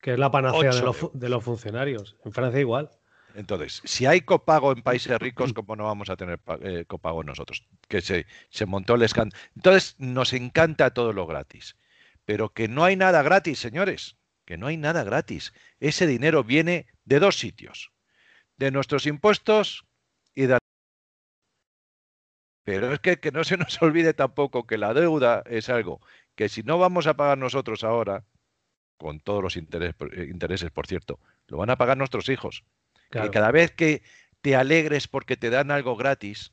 [0.00, 2.88] que es la panacea de los, funcionarios, en Francia igual.
[3.34, 7.66] Entonces, si hay copago en países ricos, ¿cómo no vamos a tener eh, copago nosotros?
[7.88, 9.38] Que se, se montó el escándalo.
[9.54, 11.76] Entonces, nos encanta todo lo gratis.
[12.26, 14.18] Pero que no hay nada gratis, señores.
[14.44, 15.54] Que no hay nada gratis.
[15.80, 17.92] Ese dinero viene de dos sitios.
[18.58, 19.86] De nuestros impuestos
[20.34, 20.58] y de...
[22.62, 26.02] Pero es que, que no se nos olvide tampoco que la deuda es algo
[26.36, 28.24] que si no vamos a pagar nosotros ahora,
[28.98, 32.64] con todos los intereses, eh, intereses por cierto, lo van a pagar nuestros hijos.
[33.10, 34.02] Que cada vez que
[34.42, 36.52] te alegres porque te dan algo gratis,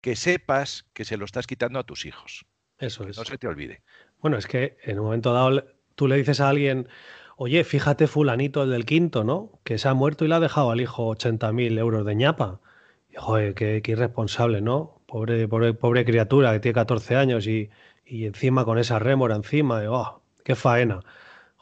[0.00, 2.46] que sepas que se lo estás quitando a tus hijos.
[2.78, 3.16] Eso es.
[3.16, 3.82] No se te olvide.
[4.20, 6.88] Bueno, es que en un momento dado tú le dices a alguien,
[7.36, 9.52] oye, fíjate fulanito el del quinto, ¿no?
[9.64, 12.60] Que se ha muerto y le ha dejado al hijo 80.000 euros de ñapa.
[13.10, 15.00] Y, joder, qué, irresponsable, ¿no?
[15.06, 17.70] Pobre, pobre, pobre, criatura que tiene 14 años y,
[18.04, 21.00] y encima con esa rémora encima, y, oh, qué faena.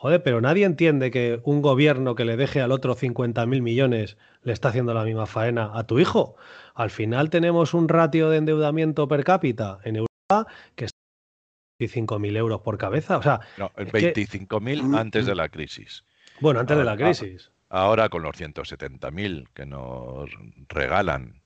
[0.04, 4.52] Joder, pero nadie entiende que un gobierno que le deje al otro 50.000 millones le
[4.52, 6.36] está haciendo la misma faena a tu hijo.
[6.74, 10.90] Al final tenemos un ratio de endeudamiento per cápita en Europa que es
[11.78, 13.18] 25.000 euros por cabeza.
[13.18, 16.04] O sea, no, 25.000 antes de la crisis.
[16.40, 17.50] Bueno, antes de la crisis.
[17.68, 20.30] Ahora con los 170.000 que nos
[20.68, 21.42] regalan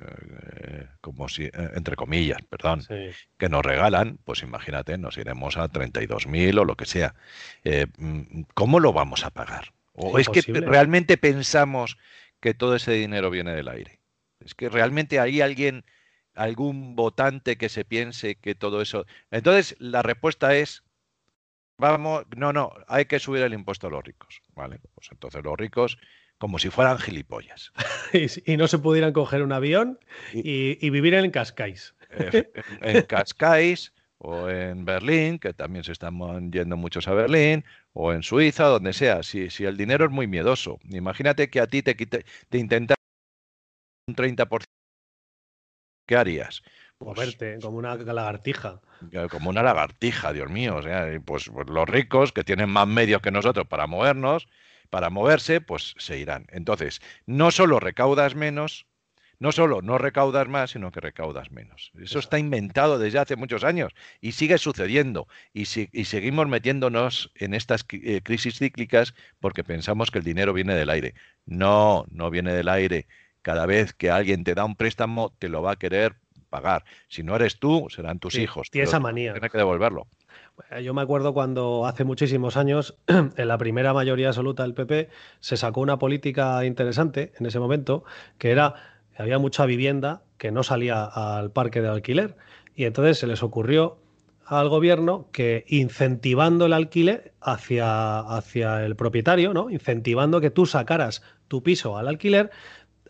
[0.00, 2.82] eh, como si, eh, entre comillas, perdón,
[3.36, 7.14] que nos regalan, pues imagínate, nos iremos a 32.000 o lo que sea.
[7.64, 9.72] Eh, mm, ¿Cómo lo vamos a pagar?
[9.94, 11.98] ¿O es que realmente pensamos
[12.40, 14.00] que todo ese dinero viene del aire?
[14.40, 15.84] Es que realmente hay alguien,
[16.34, 19.06] algún votante que se piense que todo eso...
[19.30, 20.82] Entonces, la respuesta es,
[21.78, 24.42] vamos, no, no, hay que subir el impuesto a los ricos.
[24.54, 25.98] Vale, pues entonces los ricos
[26.42, 27.72] como si fueran gilipollas.
[28.46, 30.00] y, no se pudieran coger un avión
[30.32, 31.94] y, vivir en Cascais.
[32.80, 38.24] en, Cascais o en Berlín, que también se están yendo muchos a Berlín, o en
[38.24, 39.22] Suiza, donde sea.
[39.22, 42.96] Si, si el dinero es muy miedoso, imagínate que a ti te, te intentan
[44.08, 44.64] un 30%.
[46.06, 46.62] ¿Qué harías?
[46.98, 48.80] Pues, Moverte como una lagartija.
[49.30, 50.76] Como una lagartija, Dios mío.
[50.76, 54.46] O sea, pues, pues los ricos que tienen más medios que nosotros para movernos,
[54.90, 56.46] para moverse, pues se irán.
[56.50, 58.86] Entonces, no solo recaudas menos,
[59.42, 61.90] no solo no recaudas más, sino que recaudas menos.
[62.00, 65.26] Eso está inventado desde hace muchos años y sigue sucediendo.
[65.52, 70.90] Y, seguimos metiéndonos en estas eh, crisis cíclicas porque pensamos que el dinero viene del
[70.90, 71.14] aire.
[71.44, 73.08] No, no viene del aire.
[73.42, 76.14] Cada vez que alguien te da un préstamo, te lo va a querer
[76.48, 76.84] pagar.
[77.08, 78.70] Si no eres tú, serán tus hijos.
[78.70, 79.32] Tiene esa manía.
[79.32, 80.06] Tienes que devolverlo.
[80.82, 85.08] Yo me acuerdo cuando hace muchísimos años, en la primera mayoría absoluta del PP,
[85.40, 88.04] se sacó una política interesante en ese momento,
[88.38, 88.74] que era
[89.16, 92.36] que había mucha vivienda que no salía al parque de alquiler.
[92.74, 93.98] Y entonces se les ocurrió
[94.46, 99.70] al gobierno que incentivando el alquiler hacia, hacia el propietario, ¿no?
[99.70, 102.50] Incentivando que tú sacaras tu piso al alquiler,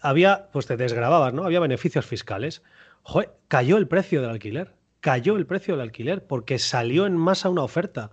[0.02, 1.44] había, pues te desgrababas, ¿no?
[1.44, 2.62] Había beneficios fiscales.
[3.02, 7.50] Joder, cayó el precio del alquiler cayó el precio del alquiler porque salió en masa
[7.50, 8.12] una oferta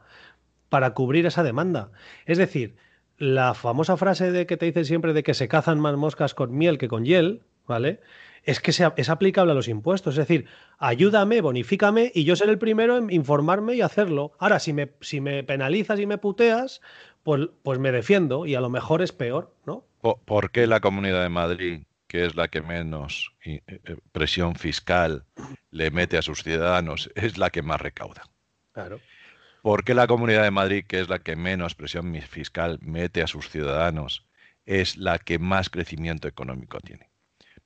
[0.67, 1.91] para cubrir esa demanda.
[2.25, 2.75] Es decir,
[3.17, 6.57] la famosa frase de que te dicen siempre de que se cazan más moscas con
[6.57, 8.01] miel que con hiel, ¿vale?
[8.43, 10.15] Es que es aplicable a los impuestos.
[10.15, 10.47] Es decir,
[10.79, 14.31] ayúdame, bonifícame y yo seré el primero en informarme y hacerlo.
[14.39, 16.81] Ahora, si me, si me penalizas y me puteas,
[17.21, 19.85] pues, pues me defiendo y a lo mejor es peor, ¿no?
[20.01, 25.25] ¿Por qué la Comunidad de Madrid que es la que menos eh, eh, presión fiscal
[25.69, 28.23] le mete a sus ciudadanos, es la que más recauda.
[28.73, 28.99] Claro.
[29.61, 33.27] ¿Por qué la Comunidad de Madrid, que es la que menos presión fiscal mete a
[33.27, 34.25] sus ciudadanos,
[34.65, 37.11] es la que más crecimiento económico tiene?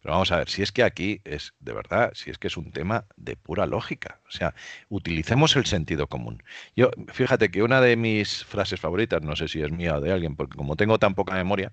[0.02, 2.58] Pero vamos a ver, si es que aquí es, de verdad, si es que es
[2.58, 4.20] un tema de pura lógica.
[4.28, 4.54] O sea,
[4.90, 6.44] utilicemos el sentido común.
[6.76, 10.12] Yo, fíjate que una de mis frases favoritas, no sé si es mía o de
[10.12, 11.72] alguien, porque como tengo tan poca memoria,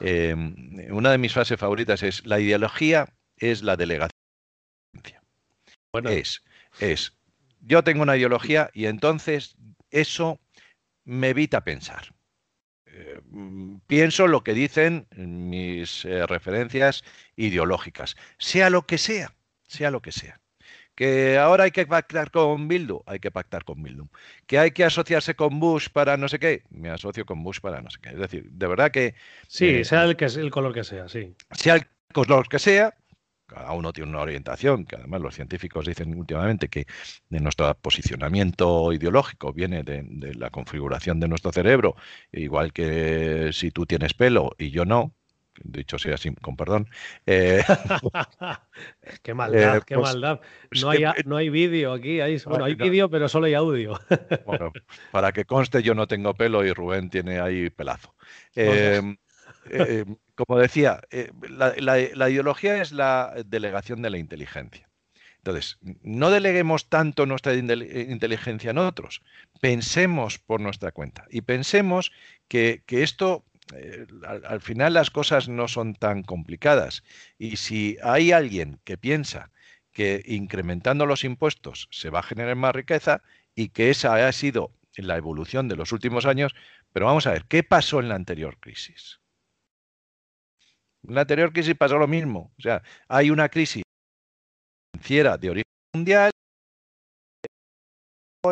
[0.00, 0.54] Em,
[0.90, 4.10] una de mis frases favoritas es, la ideología es la delegación.
[5.92, 6.10] Bueno.
[6.10, 6.42] Es,
[6.80, 7.14] es,
[7.60, 9.56] yo tengo una ideología y entonces
[9.90, 10.38] eso
[11.04, 12.14] me evita pensar.
[12.86, 13.20] Eh,
[13.86, 17.04] pienso lo que dicen mis eh, referencias
[17.36, 19.34] ideológicas, sea lo que sea,
[19.66, 20.40] sea lo que sea.
[20.98, 24.08] Que ahora hay que pactar con Bildu, hay que pactar con Bildu.
[24.48, 27.80] Que hay que asociarse con Bush para no sé qué, me asocio con Bush para
[27.80, 28.08] no sé qué.
[28.08, 29.14] Es decir, de verdad que...
[29.46, 31.36] Sí, eh, sea el, que, el color que sea, sí.
[31.52, 32.96] Sea el color que sea,
[33.46, 36.88] cada uno tiene una orientación, que además los científicos dicen últimamente que
[37.28, 41.94] de nuestro posicionamiento ideológico viene de, de, la configuración de nuestro cerebro,
[42.32, 45.14] igual que si tú tienes pelo y yo no,
[45.64, 46.88] dicho sea así, con perdón.
[47.26, 47.62] Eh,
[49.22, 50.40] qué maldad, eh, qué pues, maldad.
[50.80, 53.98] No hay, no hay vídeo aquí, hay, bueno, hay vídeo, pero solo hay audio.
[54.46, 54.72] bueno,
[55.10, 58.14] para que conste, yo no tengo pelo y Rubén tiene ahí pelazo.
[59.70, 61.98] Eh, como decía, eh, la,
[62.30, 64.88] ideología es la delegación de la inteligencia.
[65.38, 69.22] Entonces, no deleguemos tanto nuestra inteligencia en otros,
[69.60, 72.12] pensemos por nuestra cuenta y pensemos
[72.48, 77.02] que, esto, eh, al, final las cosas no son tan complicadas.
[77.38, 79.50] Y si hay alguien que piensa
[79.92, 83.22] que incrementando los impuestos se va a generar más riqueza
[83.54, 86.54] y que esa ha sido la evolución de los últimos años,
[86.92, 89.20] pero vamos a ver, ¿qué pasó en la anterior crisis?
[91.06, 92.52] En la anterior crisis pasó lo mismo.
[92.58, 93.82] O sea, hay una crisis
[94.92, 96.30] financiera de origen mundial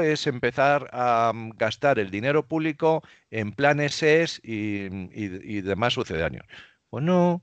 [0.02, 6.46] es empezar a mm, gastar el dinero público en planes SES y, y demás sucedáneos.
[6.90, 7.42] Pues no,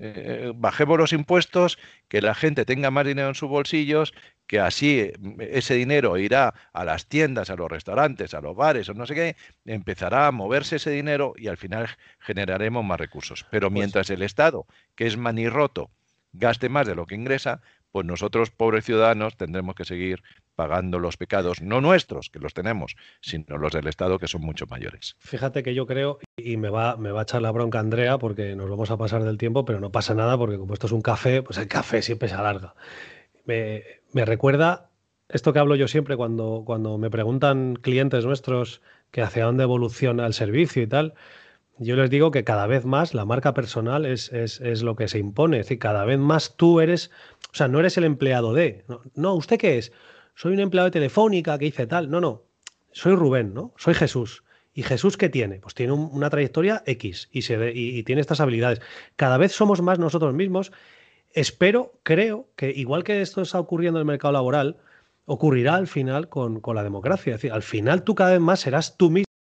[0.00, 4.14] eh, bajemos los impuestos, que la gente tenga más dinero en sus bolsillos,
[4.46, 8.88] que así eh, ese dinero irá a las tiendas, a los restaurantes, a los bares
[8.88, 11.88] o no sé qué, empezará a moverse ese dinero y al final
[12.20, 13.46] generaremos más recursos.
[13.50, 15.90] Pero pues mientras el Estado, que es manirroto,
[16.32, 17.60] gaste más de lo que ingresa,
[17.92, 20.22] pues nosotros, pobres ciudadanos, tendremos que seguir
[20.54, 24.66] pagando los pecados, no nuestros, que los tenemos, sino los del Estado, que son mucho
[24.66, 25.14] mayores.
[25.20, 28.56] Fíjate que yo creo, y me va, me va a echar la bronca Andrea, porque
[28.56, 31.02] nos vamos a pasar del tiempo, pero no pasa nada, porque como esto es un
[31.02, 32.74] café, pues el café siempre se alarga.
[33.44, 34.90] Me, me recuerda
[35.28, 40.26] esto que hablo yo siempre cuando, cuando me preguntan clientes nuestros que hacia dónde evoluciona
[40.26, 41.14] el servicio y tal.
[41.78, 45.08] Yo les digo que cada vez más la marca personal es, es, es, lo que
[45.08, 45.58] se impone.
[45.58, 47.10] Es decir, cada vez más tú eres,
[47.52, 48.84] o sea, no eres el empleado de.
[49.14, 49.92] No, ¿usted qué es?
[50.34, 52.10] Soy un empleado de Telefónica que hice tal.
[52.10, 52.42] No, no.
[52.92, 53.72] Soy Rubén, ¿no?
[53.76, 54.44] Soy Jesús.
[54.74, 55.56] ¿Y Jesús qué tiene?
[55.56, 58.80] Pues tiene una trayectoria X y, se y, tiene estas habilidades.
[59.16, 60.72] Cada vez somos más nosotros mismos.
[61.32, 64.78] Espero, creo que igual que esto está ocurriendo en el mercado laboral,
[65.26, 67.34] ocurrirá al final con, con la democracia.
[67.34, 69.31] Es decir, al final tú cada vez más serás tú mismo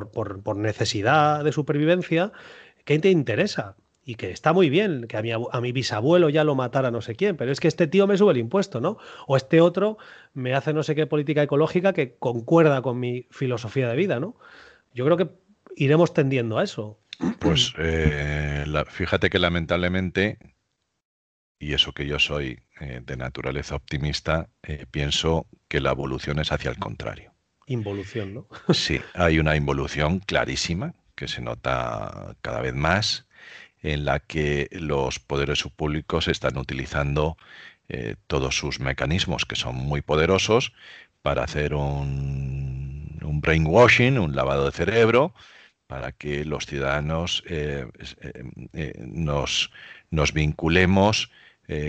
[0.00, 2.32] por, necesidad de supervivencia,
[2.84, 3.76] ¿qué te interesa?
[4.04, 7.00] Y que está muy bien, que a mi, a mi bisabuelo ya lo matara no
[7.00, 8.98] sé quién, pero es que este tío me sube el impuesto, ¿no?
[9.26, 9.96] O este otro
[10.34, 14.36] me hace no sé qué política ecológica que concuerda con mi filosofía de vida, ¿no?
[14.92, 15.30] Yo creo que
[15.76, 16.98] iremos tendiendo a eso.
[17.38, 20.38] Pues eh, fíjate que lamentablemente,
[21.58, 26.52] y eso que yo soy eh, de naturaleza optimista, eh, pienso que la evolución es
[26.52, 27.33] hacia el contrario.
[27.66, 28.46] Involución, ¿no?
[28.74, 33.26] Sí, hay una involución clarísima que se nota cada vez más
[33.82, 37.36] en la que los poderes públicos están utilizando
[37.88, 40.72] eh, todos sus mecanismos que son muy poderosos
[41.20, 45.34] para hacer un, brainwashing, un lavado de cerebro,
[45.86, 47.86] para que los ciudadanos eh,
[48.72, 49.70] eh, nos,
[50.10, 51.30] nos, vinculemos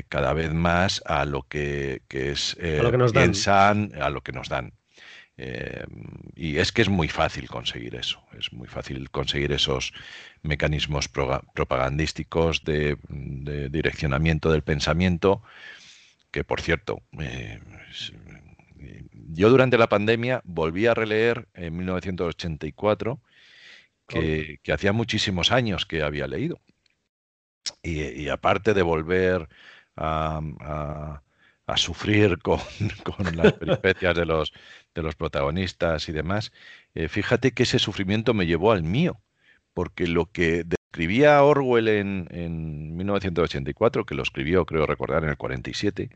[0.10, 4.32] cada vez más a lo que, es a lo que nos piensan, a lo que
[4.32, 4.74] nos dan.
[5.38, 5.86] Eh,
[6.36, 9.94] y es que es muy fácil conseguir eso, es muy fácil conseguir esos
[10.44, 12.98] mecanismos propagandísticos de,
[13.70, 15.44] direccionamiento del pensamiento,
[16.32, 17.60] que por cierto, eh,
[19.34, 23.20] yo durante la pandemia volví a releer en 1984,
[24.08, 26.62] que, hacía muchísimos años que había leído.
[27.82, 29.50] Y, aparte de volver
[29.96, 31.22] a,
[31.76, 32.60] sufrir con,
[33.04, 34.54] con las peripecias de los,
[34.94, 36.52] de los protagonistas y demás,
[36.94, 39.22] eh, fíjate que ese sufrimiento me llevó al mío,
[39.74, 45.38] porque lo que describía Orwell en, en 1984, que lo escribió, creo recordar, en el
[45.38, 46.10] 47,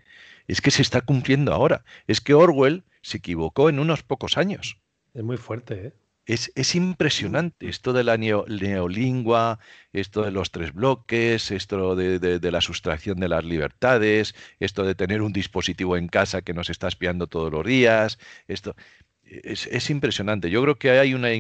[0.48, 1.84] es que se está cumpliendo ahora.
[2.08, 4.80] Es que Orwell se equivocó en unos pocos años.
[5.14, 5.94] Es muy fuerte, ¿eh?
[6.30, 9.58] Es, impresionante esto de la neolingua,
[9.94, 15.24] esto de los tres bloques, esto de, la sustracción de las libertades, esto de tener
[15.24, 18.20] un dispositivo en casa que nos está espiando todos los días.
[18.48, 18.76] Esto
[19.24, 20.52] es, impresionante.
[20.52, 21.34] Yo creo que hay una,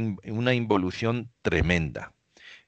[0.55, 2.13] involución tremenda.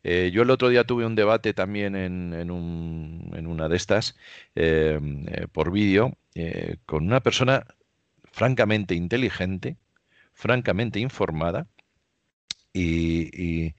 [0.03, 4.15] Eh, yo el otro día tuve un debate también en, una de estas
[4.53, 7.65] em, eh, por vídeo eh, con una persona
[8.31, 9.77] francamente inteligente,
[10.34, 11.67] francamente informada,
[12.73, 13.73] y,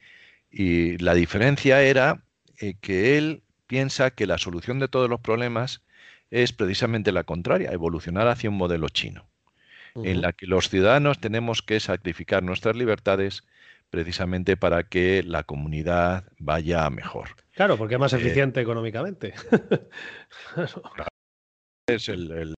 [0.99, 2.25] la diferencia era
[2.59, 5.83] eh, que él piensa que la solución de todos los problemas
[6.31, 9.27] es precisamente la contraria, evolucionar hacia un modelo chino,
[9.95, 13.45] en la que los ciudadanos tenemos que sacrificar nuestras libertades
[13.93, 17.29] precisamente para que la comunidad vaya mejor.
[17.53, 19.35] Claro, porque es más eh, eficiente económicamente.
[21.87, 22.55] es el,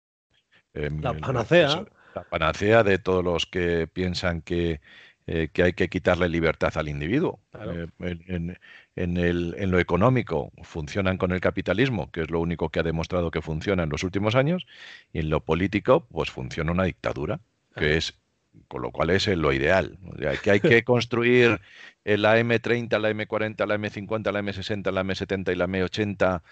[0.75, 1.85] em, la panacea.
[2.15, 4.81] la panacea de todos los que piensan que
[5.27, 7.41] eh, que hay que quitarle libertad al individuo.
[7.59, 7.87] Eh,
[8.97, 13.43] en, lo económico funcionan con el capitalismo, que es lo único que ha demostrado que
[13.43, 14.67] funciona en los últimos años,
[15.13, 17.41] y en lo político, pues funciona una dictadura,
[17.77, 18.19] que es
[18.69, 19.99] con lo cual es lo ideal.
[20.43, 21.61] que hay que construir
[22.05, 26.43] la M30, la M40, la M50, la M60, la M70 y la M80,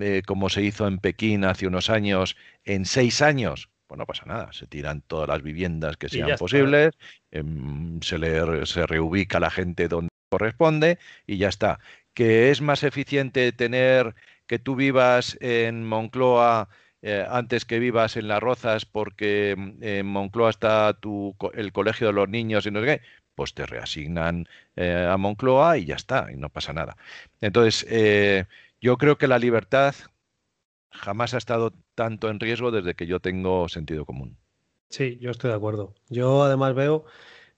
[0.00, 3.70] eh, como se hizo en Pekín hace unos años, en seis años.
[3.86, 6.94] Pues no pasa nada, se tiran todas las viviendas que sean posibles,
[7.30, 11.78] em, se, le, se reubica la gente donde corresponde y ya está.
[12.14, 14.14] Que es más eficiente tener
[14.46, 16.68] que tú vivas en Moncloa
[17.02, 22.08] eh, antes que vivas en Las Rozas porque mm, en Moncloa está tu, el colegio
[22.08, 23.02] de los niños y no sé qué,
[23.36, 26.96] pues te reasignan eh, a Moncloa y ya está, y no pasa nada.
[27.40, 28.46] Entonces, eh,
[28.80, 29.94] yo creo que la libertad
[30.96, 34.36] jamás ha estado tanto en riesgo desde que yo tengo sentido común.
[34.88, 35.94] Sí, yo estoy de acuerdo.
[36.08, 37.04] Yo además veo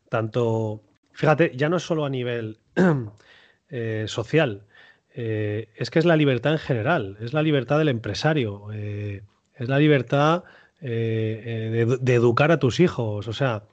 [0.09, 0.83] tanto,
[1.13, 2.59] fíjate, ya no es solo a nivel
[3.71, 4.65] eh, social,
[5.11, 10.45] es que es la libertad en general, es la libertad del empresario, es la libertad
[10.81, 13.65] de, educar a tus hijos, o sea,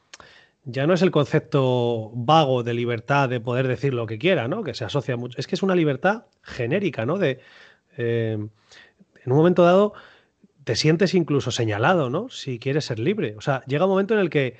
[0.65, 4.63] ya no es el concepto vago de libertad de poder decir lo que quiera, ¿no?
[4.63, 5.37] Que se asocia mucho.
[5.39, 7.19] Es que es una libertad genérica, ¿no?
[7.19, 7.39] De
[7.97, 8.47] eh,
[9.25, 9.93] en un momento dado
[10.63, 12.29] te sientes incluso señalado, ¿no?
[12.29, 13.35] Si quieres ser libre.
[13.37, 14.57] O sea, llega un momento en el que,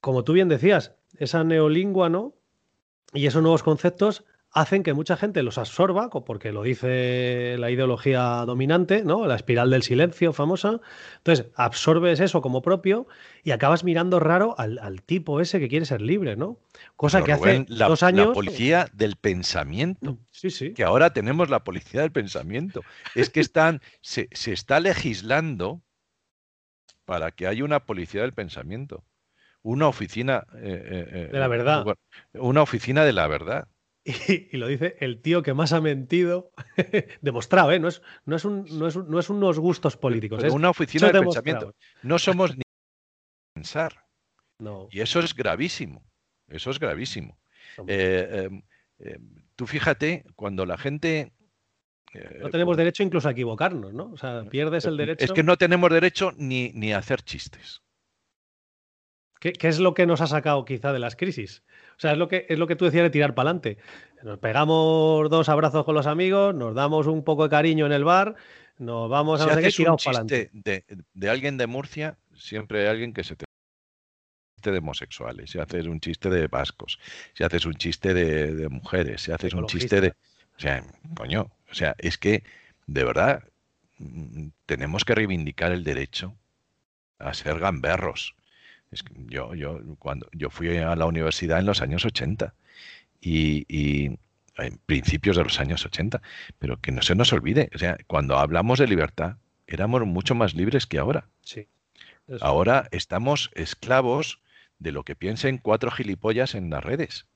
[0.00, 2.34] como tú bien decías, esa neolingua, ¿no?
[3.14, 8.44] Y esos nuevos conceptos hacen que mucha gente los absorba, porque lo dice la ideología
[8.46, 9.26] dominante, ¿no?
[9.26, 10.80] La espiral del silencio famosa.
[11.18, 13.06] Entonces, absorbes eso como propio
[13.42, 16.58] y acabas mirando raro al, tipo ese que quiere ser libre, ¿no?
[16.96, 18.28] Cosa que hace dos años.
[18.28, 20.12] La policía del pensamiento.
[20.12, 20.74] Mm, sí, sí.
[20.74, 22.82] Que ahora tenemos la policía del pensamiento.
[23.14, 25.80] Es que están, se, está legislando
[27.06, 29.02] para que haya una policía del pensamiento.
[29.62, 30.44] Una oficina.
[30.56, 31.86] Eh, eh, eh, de la verdad.
[32.34, 33.68] Una oficina de la verdad.
[34.52, 36.52] Y, lo dice el tío que más ha mentido,
[37.20, 37.78] demostrado, ¿eh?
[37.78, 40.42] No es, no es, un, no es, no es unos gustos políticos.
[40.42, 41.74] Es una oficina de pensamiento.
[42.02, 42.62] No somos ni
[43.54, 44.04] pensar.
[44.58, 44.88] No.
[44.90, 46.04] Y eso es gravísimo.
[46.48, 47.38] Eso es gravísimo.
[47.86, 48.62] Eh, em,
[48.98, 51.32] em, tú fíjate, cuando la gente.
[52.12, 54.10] Eh, no tenemos derecho incluso a equivocarnos, ¿no?
[54.12, 55.24] O sea, pierdes el derecho.
[55.24, 57.82] Es que no tenemos derecho ni, ni a hacer chistes.
[59.42, 61.64] ¿Qué, ¿Qué, es lo que nos ha sacado quizá de las crisis?
[61.96, 63.76] O sea, es lo que, es lo que tú decías de tirar para adelante.
[64.22, 68.04] Nos pegamos dos abrazos con los amigos, nos damos un poco de cariño en el
[68.04, 68.36] bar,
[68.78, 73.12] nos vamos a si haces un chiste de, de, alguien de Murcia, siempre hay alguien
[73.12, 73.44] que se te
[74.62, 77.00] de homosexuales, si haces un chiste de vascos,
[77.34, 80.10] si haces un chiste de, mujeres, si haces un chiste de...
[80.56, 80.84] O sea,
[81.16, 82.44] coño, o sea, es que
[82.86, 83.42] de verdad
[83.98, 86.36] mm, tenemos que reivindicar el derecho
[87.18, 88.36] a ser gamberros
[89.28, 92.54] yo, yo, cuando, yo fui a la universidad en los años 80
[93.20, 94.18] y,
[94.58, 96.20] en principios de los años 80,
[96.58, 99.36] pero que no se nos olvide, o sea, cuando hablamos de libertad,
[99.66, 101.28] éramos mucho más libres que ahora.
[101.40, 101.68] Sí.
[102.40, 104.40] Ahora estamos esclavos
[104.78, 107.26] de lo que piensen cuatro gilipollas en las redes.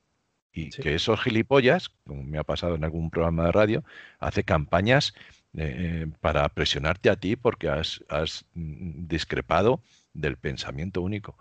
[0.53, 3.85] Y que esos gilipollas, como me ha pasado en algún programa de radio,
[4.19, 5.15] hace campañas
[5.55, 9.83] eh, para presionarte a ti porque has, has mm, discrepado
[10.21, 11.37] del pensamiento único.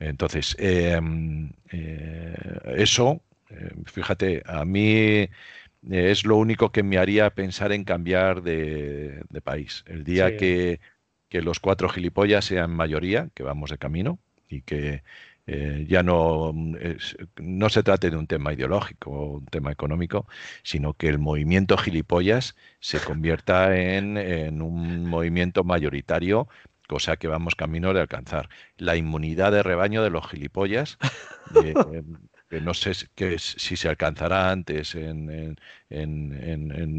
[0.00, 2.34] Entonces, em, eh,
[2.76, 5.28] eso, eh, fíjate, a mí
[5.90, 9.84] es lo único que me haría pensar en cambiar de, país.
[9.86, 10.80] El día que,
[11.30, 15.02] los cuatro gilipollas sean mayoría, que vamos de camino, y que
[15.46, 16.52] eh, ya no,
[17.36, 20.26] no se trate de un tema ideológico o un tema económico,
[20.62, 26.48] sino que el movimiento gilipollas se convierta en, en un movimiento mayoritario
[26.90, 28.48] cosa que vamos camino de alcanzar.
[28.76, 30.98] La inmunidad de rebaño de los gilipollas,
[31.64, 32.02] eh,
[32.48, 35.56] que no sé que, si se alcanzará antes en,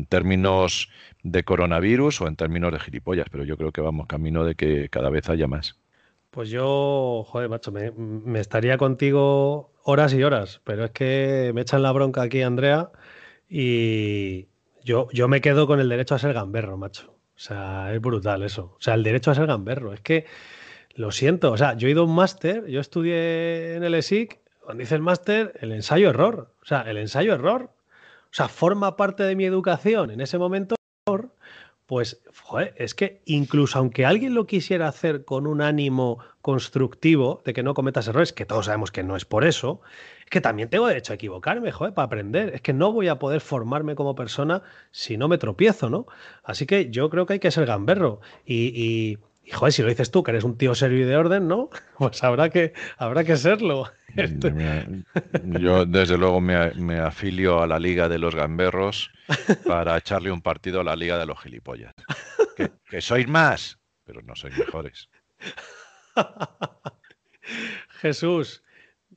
[0.07, 0.89] términos
[1.23, 4.87] de coronavirus o en términos de gilipollas, pero yo creo que vamos camino de que
[4.87, 5.77] cada vez haya más.
[6.29, 11.63] Pues yo, joder, macho, me, me estaría contigo horas y horas, pero es que me
[11.63, 12.91] echan la bronca aquí, Andrea,
[13.49, 14.47] y
[14.85, 17.20] yo, yo me quedo con el derecho a ser gamberro, macho.
[17.41, 18.75] O sea, es brutal eso.
[18.77, 19.93] O sea, el derecho a ser gamberro.
[19.93, 20.27] Es que,
[20.93, 24.39] lo siento, o sea, yo he ido a un máster, yo estudié en el ESIC,
[24.59, 26.53] cuando hice el máster, el ensayo-error.
[26.61, 27.63] O sea, el ensayo-error.
[27.63, 30.75] O sea, forma parte de mi educación en ese momento,
[31.91, 37.51] pues, joder, es que incluso aunque alguien lo quisiera hacer con un ánimo constructivo de
[37.51, 39.81] que no cometas errores, que todos sabemos que no es por eso,
[40.29, 42.53] que también tengo derecho a equivocarme, joder, para aprender.
[42.53, 44.61] Es que no voy a poder formarme como persona
[44.91, 46.05] si no me tropiezo, ¿no?
[46.45, 48.21] Así que yo creo que hay que ser gamberro.
[48.45, 49.17] Y, y,
[49.51, 51.69] joder, si lo dices tú, que eres un tío serio y de orden, ¿no?
[51.97, 53.91] Pues habrá que, habrá que serlo.
[55.43, 59.11] Yo, desde luego, me, afilio a la Liga de los Gamberros
[59.65, 61.93] para echarle un partido a la Liga de los Gilipollas.
[62.57, 65.09] Que, que sois más, pero no sois mejores.
[68.01, 68.63] Jesús,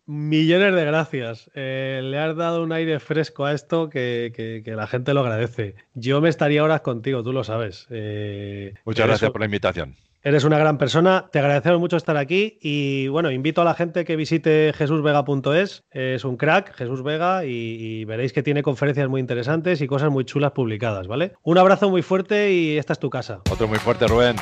[0.06, 1.50] millones de gracias.
[1.54, 5.74] Eh, le has dado un aire fresco a esto que, la gente lo agradece.
[5.94, 7.86] Yo me estaría horas contigo, tú lo sabes.
[7.90, 9.96] Eh, Muchas gracias por la invitación.
[10.26, 14.06] Eres una gran persona, te agradecemos mucho estar aquí y bueno, invito a la gente
[14.06, 19.82] que visite jesusvega.es, es un crack, Jesús Vega, y, veréis que tiene conferencias muy interesantes
[19.82, 21.34] y cosas muy chulas publicadas, ¿vale?
[21.42, 23.42] Un abrazo muy fuerte y esta es tu casa.
[23.50, 24.36] Otro muy fuerte, Rubén.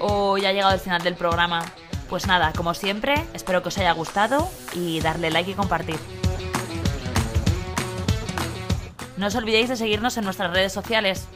[0.00, 1.64] Hoy ha llegado el final del programa.
[2.10, 6.00] Pues nada, como siempre, espero que os haya gustado y darle like y compartir.
[9.16, 11.28] No os olvidéis de seguirnos en nuestras redes sociales.